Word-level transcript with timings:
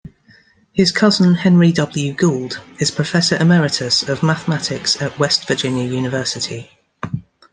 His 0.73 0.91
cousin 0.91 1.35
Henry 1.35 1.71
W. 1.73 2.13
Gould 2.13 2.59
is 2.79 2.89
Professor 2.89 3.35
Emeritus 3.37 4.01
of 4.09 4.23
Mathematics 4.23 4.99
at 4.99 5.19
West 5.19 5.47
Virginia 5.47 5.83
University. 5.87 6.71